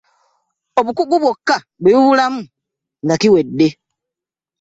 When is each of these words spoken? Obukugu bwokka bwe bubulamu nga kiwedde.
Obukugu 0.79 1.15
bwokka 1.21 1.57
bwe 1.81 1.91
bubulamu 1.95 2.41
nga 3.03 3.15
kiwedde. 3.21 3.67